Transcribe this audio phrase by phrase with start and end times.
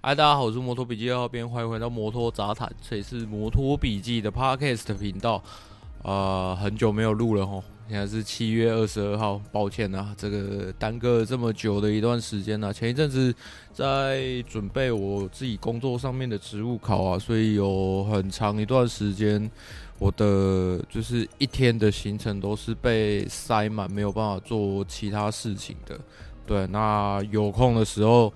[0.00, 5.42] 嗨，大家好，我是摩托笔记二号编，欢迎回到摩托杂谈，这里是摩托笔记的 Podcast 频道。
[6.04, 13.34] 呃，很久没有录了吼，现在是七月二十二号，抱歉啊，这个耽搁了这么久的一段时间呢、前一阵子
[13.72, 19.50] 在准备我自己工作上面的职务考啊，所以有很长一段时间，
[19.98, 25.98] 我的就是一天的行程都是被塞满，没有办法做其他事情的。
[26.46, 28.32] 对，那有空的时候，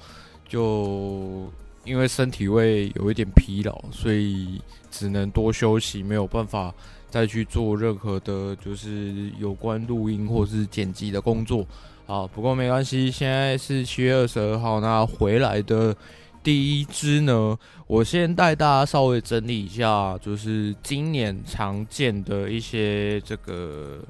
[0.49, 1.49] 就
[1.85, 4.61] 因为身体会有一点疲劳，所以
[4.91, 6.73] 只能多休息，没有办法
[7.11, 11.67] 再去做任何的，就是有关录音或是剪辑的工作。
[12.07, 15.97] 好，不过没关系，现在是七月二十二号，那回来的
[16.43, 24.01] 第一支呢，我先带大家稍微整理一下，就是今年常见的一些这个。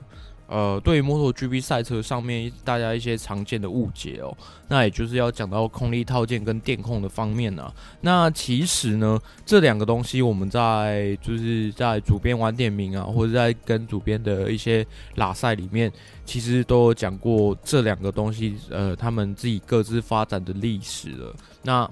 [0.52, 4.36] 呃，对于摩托 GP 赛车上面大家一些常见的误解哦，
[4.68, 7.74] 那也就是要讲到空力套件跟电控的方面呢、啊。
[8.02, 15.90] 那其实呢，这两个东西我们在就是在主编晚点名啊，或者在跟主编的一些拉赛里面，
[16.26, 21.34] 其实都有讲过这两个东西，呃，他们自己各自发展的历史了。
[21.62, 21.90] 那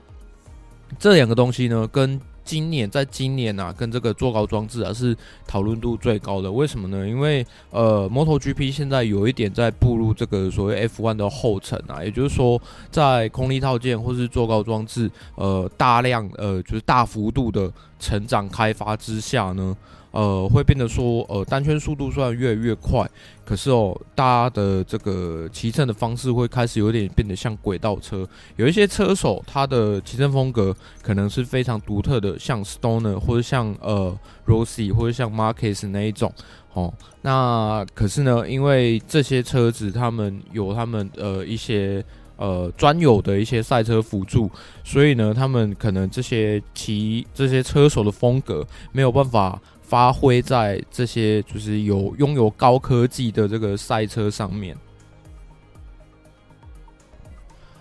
[0.98, 2.20] 这两个东西呢，跟
[2.50, 6.50] 今年，在今年啊，跟这个坐高装置啊是讨论度最高的。
[6.50, 7.08] 为什么呢？
[7.08, 19.76] 因为呃，MotoGP 现在有一点在步入这个所谓 F1 的后尘啊，也就是说，在空力套件或是坐高装置呃大量呃就是大幅度的成长开发之下呢。
[20.12, 23.08] 呃，会变得说，呃，单圈速度虽然越来越快，
[23.44, 28.28] 可是哦，大家的这个骑乘的方式会开始有点变得像轨道车。
[28.56, 36.32] 有一些车手，他的骑乘风格可能是非常独特的，像 Stoner 或者像呃 Rossi 或者像 Marquez 那一种。
[36.72, 36.92] 哦，
[37.22, 42.04] 那可是呢，因为这些车子他们有他们呃一些
[42.40, 44.50] 呃专有的一些赛车辅助，
[44.82, 49.60] 所以呢，他们可能这些骑这些车手的风格没有办法。
[49.90, 54.76] 发挥在这些就是有拥有高科技的这个赛车上面。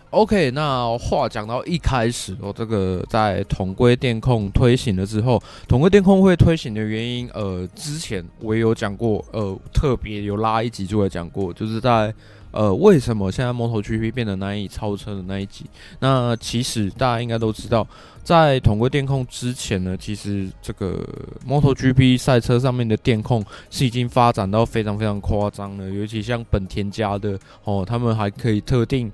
[0.10, 12.12] OK，那话讲到一开始哦，这个在同规电控推行了之后，同规电控会推行的原因，呃，之前我也有讲过，呃，特别有拉一集就会讲过，就是在。
[12.52, 15.66] 呃，为什么现在 MotoGP 变得难以超车的那一集？
[16.00, 17.88] 那其实大家应该都知道，
[18.24, 21.08] 在统规电控之前呢，其实这个
[21.48, 25.90] MotoGP 赛车上面的电控是已经发展到非常非常夸张了。
[25.90, 29.12] 尤其像本田家的哦，他们还可以特定，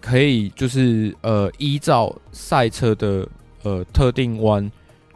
[0.00, 3.28] 可以就是呃依照赛车的
[3.62, 4.70] 呃特定弯。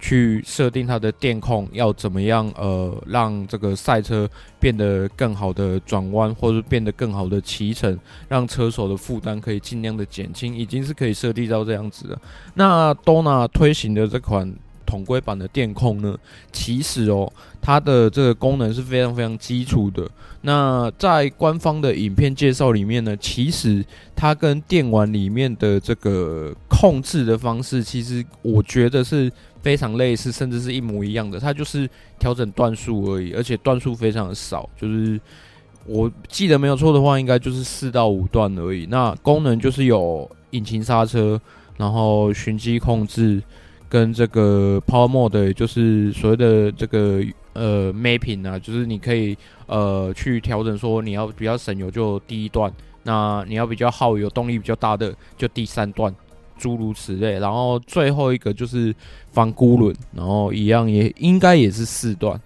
[0.06, 2.48] 去设定它的电控要怎么样？
[2.56, 4.30] 呃，让这个赛车
[4.60, 12.16] 变得更好的转弯，或者变得更好的骑乘，让车手的负担可以尽量的减轻，已经是可以设定到这样子的。
[12.54, 14.54] 那 Dona 推行的这款
[14.86, 16.16] 统规版的电控呢，
[16.52, 20.08] 其实哦，它的这个功能是非常非常基础的。
[20.42, 23.84] 那在官方的影片介绍里面呢，其实
[24.14, 29.32] 它跟电玩里面的这个控制的方式，其实我觉得是。
[29.62, 35.20] 非常类似，甚至是一模一样的，它就是调整段数而已，而且段数非常的少，就是
[35.86, 38.86] 我记得没有错的话，应该就是四到五段而已。
[38.88, 41.40] 那功能就是有引擎刹车，
[41.78, 43.42] 然后循迹控制，
[43.88, 52.72] 跟这个 Power Mode，就是所谓的这个呃 Mapping 啊，就是你可以呃去调整说你要比较省油就第一段，
[53.02, 56.14] 那你要比较耗油、动力比较大的就第三段。
[56.58, 58.94] 诸如此类，然后最后一个就是
[59.30, 62.40] 防孤轮，然后一样也应该也是四段。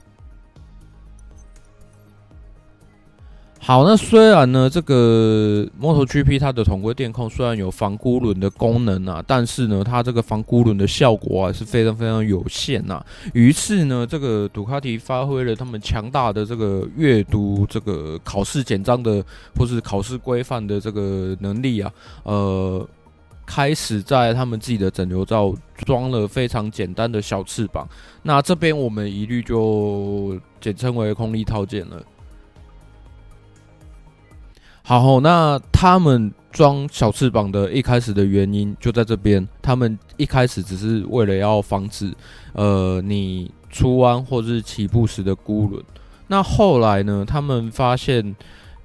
[3.63, 13.05] 好，那虽然呢，这个 MotoGP 它的统规电控虽然有防孤轮的功能啊，但是呢，它这个防孤轮的效果啊是非常非常有限呐。
[13.35, 19.23] 于是呢，这个杜卡迪发挥了他们强大的这个阅读这个考试简章的
[19.55, 21.93] 或是考试规范的这个能力啊，
[22.25, 22.89] 呃。
[23.53, 25.53] 开始在他们自己的整流罩
[25.85, 27.85] 装了非常简单的小翅膀，
[28.23, 32.01] 那这边我们一律就简称为空力套件了。
[34.85, 42.15] 好，那他们装小翅膀的一开始的原因就在这边，他们一开始只是为了要防止
[42.53, 45.85] 呃你出弯或是起步时的孤轮，
[46.29, 48.37] 那后来呢，他们发现。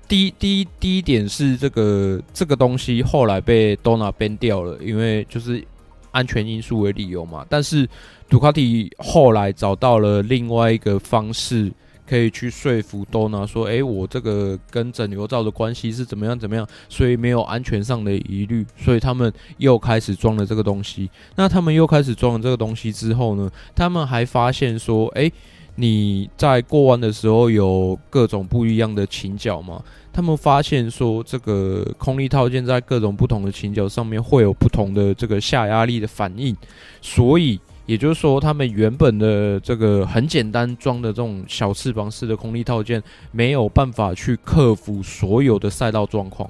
[0.08, 5.64] 第一第一第一点是这个这个东西后来被 Dorna ban 掉了，因为就是
[6.12, 7.46] 安全因素为理由嘛。
[7.50, 7.88] 但是
[8.30, 11.72] 杜卡迪后来找到了另外一个方式，
[12.08, 21.10] 可以去说服 Donna 说，诶，我这个跟整流罩的关系是怎么样怎么样，所以没有安全上的疑虑，所以他们又开始装了这个东西。
[21.36, 25.32] 那他们又开始装了这个东西之后呢，他们还发现说，诶，
[25.76, 29.82] 你在过弯的时候有各种不一样的倾角吗？
[30.14, 36.56] 他们发现说，这个空力套件在各种不同的倾角上面会有不同的这个下压力的反应，
[37.02, 46.50] 所以也就是说，他们原本的这个很简单装的这种小翅膀式的空力套件，没有办法去克服所有的赛道状况。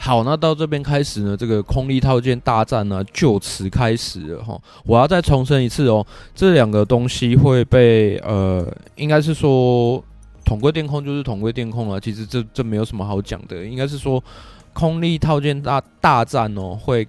[0.00, 4.58] 好，那到这边开始呢，这个空力套件大战呢就此开始了哈。
[4.84, 6.04] 我要再重申一次哦，
[6.34, 8.66] 这两个东西会被呃，
[8.96, 10.02] 应该是说。
[10.42, 14.20] 统规电控就是统规电控啊，其实这这没有什么好讲的，应该是说
[14.72, 17.06] 空力套件大大战哦，会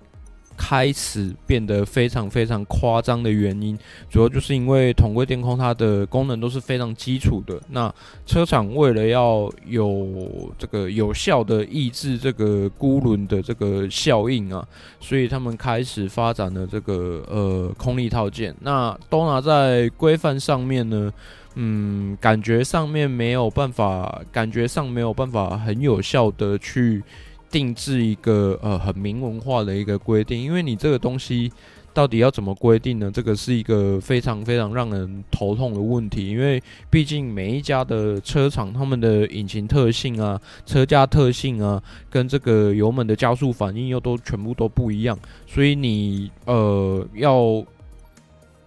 [0.64, 3.76] 开始变得非常非常夸张的原因，
[4.12, 7.92] 主要就是因为统规电控它的功能都是非常基础的，那
[8.28, 14.64] 车厂为了要有这个有效的抑制这个孤轮的这个效应啊，
[15.00, 21.12] 所以他们开始发展了这个呃空力套件，那都拿在规范上面呢。
[21.56, 27.04] 嗯，感觉上面没有办法，感觉上没有办法很有效的去
[27.52, 31.52] 定制一个呃很明文化的一个规定，因为你这个东西
[31.94, 33.12] 到底要怎么规定呢？
[33.14, 47.64] 这个是一个非常非常让人头痛的问题，因为毕竟每一家的车厂他们的引擎特性啊、车架特性啊，跟这个油门的加速反应又都全部都不一样，所以你呃要。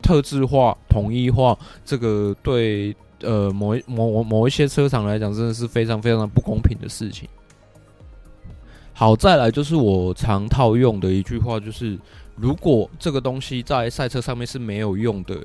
[0.02, 7.26] 特制化、统一化，这个对呃某某某一些车厂来讲，真的是非常非常不公平的事情。
[8.94, 11.98] 好，再来就是我常套用的一句话，就是
[12.36, 15.44] 如果这个东西在赛车上面是没有用的，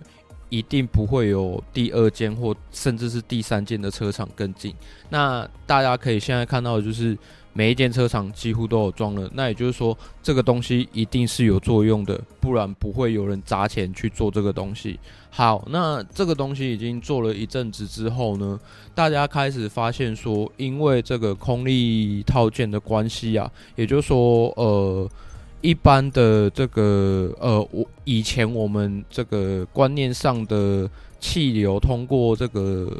[0.49, 4.73] 一定不会有第二间或甚至是第三间的车厂跟进。
[5.09, 7.17] 那大家可以现在看到的就是。
[7.51, 14.99] 每一间车厂几乎都有装了，那也就是说，这个东西一定是有作用的，不然不会有人砸钱去做这个东西。
[15.31, 18.59] 好，那这个东西已经做了一阵子之后呢，
[18.93, 25.09] 大家开始发现说，因为这个空力套件的关系啊，也就是说，呃，
[25.61, 32.95] 一般的这个呃，我以前我们这个观念上的气流通过这个。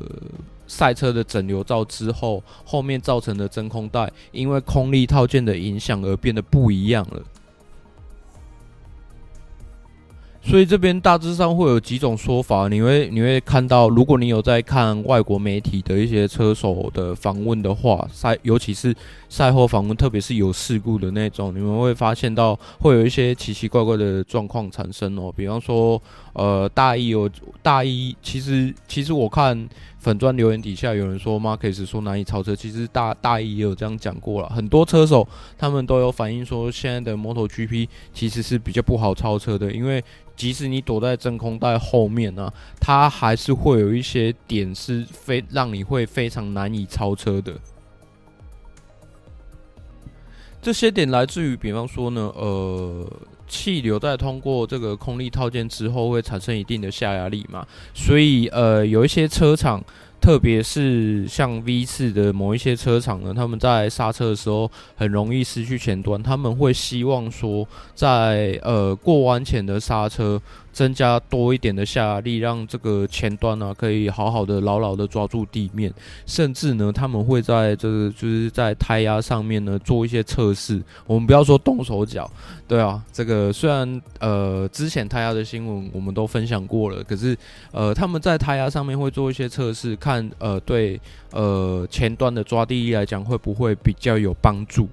[0.69, 7.21] 赛车的整流罩之后，后面造成的真空带，因为空力套件的影响而变得不一样了。
[10.41, 18.95] 所以这边大致上会有几种说法，你会你会看到，如果你有在看外国媒体的一些车手的访问的话，赛尤其是
[19.27, 25.31] 赛后访问，特别是有事故的那种，你们会发现到会有一些奇奇怪怪的状况产生哦。
[25.35, 26.01] 比方说，
[26.39, 27.29] 呃，大一有
[27.61, 34.47] 大一，其实其实我看粉专留言底下有人说，Marquez 说难以超车，其实大大一也有这样讲过了。
[34.47, 35.27] 很多车手
[35.57, 40.01] 他们都有反映说，现在的 MotoGP 其实是比较不好超车的，因为
[40.37, 47.53] 即使你躲在真空带后面呢、啊，它还是会有一些点是非让你会非常难以超车的。
[50.61, 53.05] 这些点来自于，比方说呢，呃，
[53.49, 59.83] 气流在通过这个空力套件之后会产生一定的下压力嘛，所以呃，有一些车厂。
[60.21, 67.65] 特别是像 V 四的某一些车厂呢，他们在刹车的时候很容易失去前端，他们会希望说
[67.95, 70.39] 在，呃过弯前的刹车。
[70.71, 75.93] 增加多一点的下压力，让这个前端呢、可以好好的牢牢的抓住地面，
[76.25, 80.81] 甚至呢他们会在这个就是在胎压上面呢做一些测试。
[81.05, 82.29] 我们不要说动手脚，
[82.67, 87.37] 对啊，这个虽然呃之前胎压的新闻我们都分享过了，可是
[87.71, 90.99] 呃他们在胎压上面会做一些测试，看呃对
[91.31, 94.87] 呃前端的抓地力来讲会不会比较有帮助。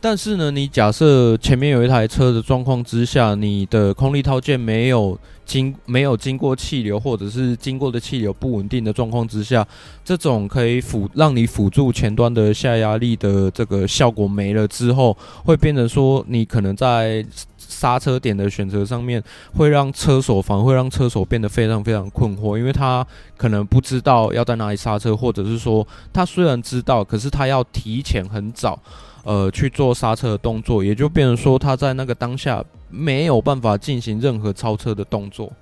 [0.00, 9.66] 但是呢，你假设前面有一台车的状况之下，你的空力套件没有经没有经过气流，或者是经过的气流不稳定的状况之下，
[10.04, 17.26] 这种可以辅让你辅助前端的下压力的这个效果没了之后，会变成说你可能在
[17.68, 19.22] 刹车点的选择上面，
[19.54, 23.06] 会让车手反而会让车手变得非常非常困惑，因为他
[23.36, 28.78] 可能不知道要在哪里刹车，或者是说他虽然知道，可是他要提前很早。
[29.24, 35.52] 呃，去做刹车的动作，也就变成说他在那个当下没有办法进行任何超车的动作。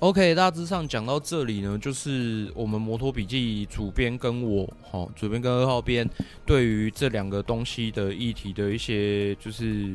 [0.00, 6.08] OK，大致上讲到这里呢，就是我们摩托笔记主编跟我，哈，主编跟二号编
[6.46, 9.94] 对于这两个东西的议题的一些，就是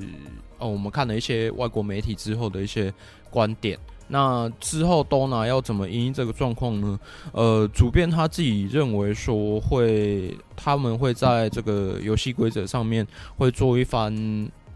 [0.59, 2.93] 哦，我们看了一些外国媒体之后的一些
[3.31, 3.79] 观点。
[4.07, 7.00] 那之后 Dorna 要怎么因应这个状况呢？
[7.31, 13.07] 呃，主编他自己认为说会，他们会在这个游戏规则上面
[13.38, 14.13] 会做一番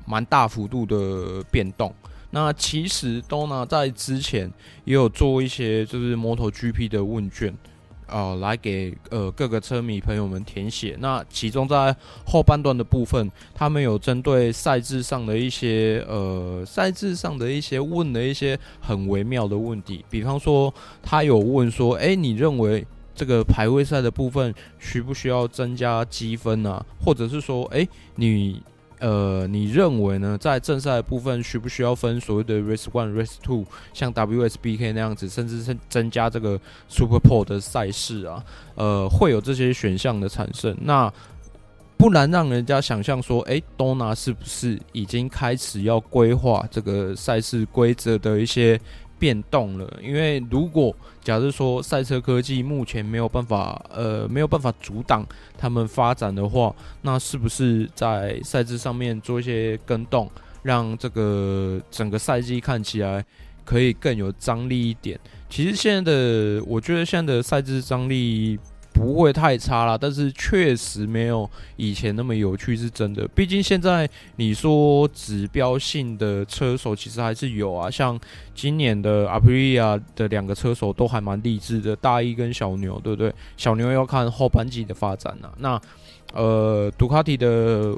[0.07, 1.93] 蛮大幅度的变动。
[2.31, 4.51] 那其实 Dorna 在之前
[4.85, 7.57] 也有做一些就是 MotoGP 的问卷，
[8.05, 10.95] 呃，来给呃各个车迷朋友们填写。
[10.99, 11.95] 那其中在
[12.25, 20.71] 后半段的部分，他们有针对赛制上的一些呃赛制上的一些问了一些很微妙的问题，比方说
[21.01, 26.85] 他有问说，哎，你认为这个排位赛的部分需不需要增加积分啊？
[27.03, 28.61] 或者是说，哎，你。
[28.99, 30.37] 呃，你认为呢？
[30.37, 38.43] 在正赛部分，需不需要分所谓的 Race One、Race Two，像 WSBK 那样子，甚至是增加这个 Super Pole 的赛事啊？
[38.75, 41.11] 呃，会有这些选项的产生，那
[41.97, 48.79] 不难让人家想象说，诶，Dorna 是不是已经开始要规划这个赛事规则的一些
[49.19, 49.99] 变动了？
[50.01, 55.23] 因为如果假设说赛车科技目前没有办法，呃，没有办法阻挡
[55.57, 60.31] 他们发展的话，那是不是在赛制上面做一些更动，
[60.63, 63.23] 让这个整个赛季看起来
[63.65, 65.19] 可以更有张力一点？
[65.49, 68.57] 其实现在的，我觉得现在的赛制张力。
[68.99, 73.25] 不会太差啦，但是确实没有以前那么有趣，是真的。
[73.29, 78.19] 毕竟现在你说指标性的车手其实还是有啊，像
[78.53, 83.33] 今年的 apria 的两个车手都还蛮励志的，大一跟小牛，对不对？
[83.55, 85.53] 小牛要看后半季的发展啊。
[85.57, 85.81] 那
[86.33, 87.95] 呃，杜卡迪的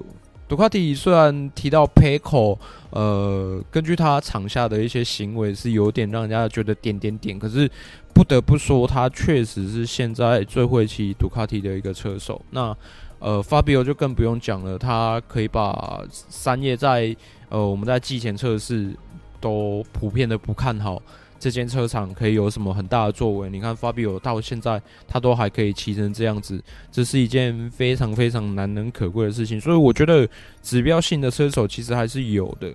[0.51, 7.71] 杜卡迪虽然提到 p e c o 呃，根据他场下的一些行为是有点让人家觉得点点点，可是。
[8.13, 12.39] 不得不说，他确实是现在最会骑杜卡迪的一个车手。
[12.49, 12.75] 那
[13.19, 17.15] 呃，Fabio 就更不用讲了，他可以把三叶在
[17.47, 18.93] 呃我们在季前测试
[19.39, 21.01] 都普遍的不看好
[21.41, 23.49] 这间车厂可以有什么很大的作为。
[23.49, 29.59] 你看 Fabio 到现在他都还可以骑成这样子，这是一件非常非常难能可贵的事情。
[29.59, 30.29] 所以我觉得
[30.61, 32.71] 指标性的车手其实还是有的。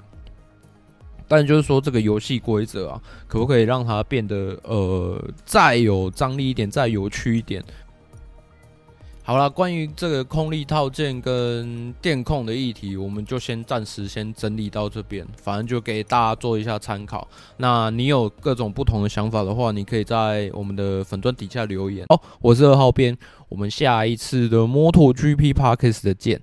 [1.28, 7.62] 但就是说，这个游戏规则啊，可不可以让它变得呃再有张力一点，再有趣一点？
[9.26, 17.26] 好了，关于这个空力套件跟电控的议题，我们就先暂时先整理到这边，反正就给大家做一下参考。
[17.56, 22.06] 那你有各种不同的想法的话，你可以在我们的粉钻底下留言。
[22.08, 23.18] 哦，我是二号编，
[23.48, 26.40] 我们下一次的摩托 GP Parkes 的见。